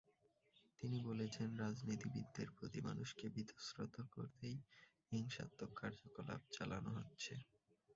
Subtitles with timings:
[0.81, 4.57] তিনি বলেছেন, রাজনীতিবিদদের প্রতি মানুষকে বীতশ্রদ্ধ করতেই
[5.11, 7.33] হিংসাত্মক কার্যকলাপ চালানো হচ্ছে।